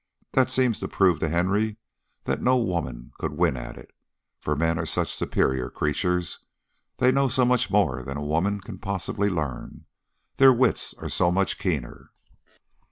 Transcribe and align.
That 0.31 0.49
seemed 0.49 0.73
to 0.77 0.87
prove 0.87 1.19
to 1.19 1.29
Henry 1.29 1.77
that 2.23 2.41
no 2.41 2.57
woman 2.57 3.11
could 3.19 3.33
win 3.37 3.55
at 3.55 3.77
it, 3.77 3.91
for 4.39 4.55
men 4.55 4.79
are 4.79 4.85
such 4.87 5.13
superior 5.13 5.69
creatures. 5.69 6.39
They 6.97 7.11
know 7.11 7.27
so 7.27 7.45
much 7.45 7.69
more 7.69 8.01
than 8.01 8.17
a 8.17 8.23
woman 8.25 8.61
can 8.61 8.79
possibly 8.79 9.29
learn; 9.29 9.85
their 10.37 10.51
wits 10.53 10.95
are 10.95 11.07
so 11.09 11.29
much 11.29 11.59
keener! 11.59 12.09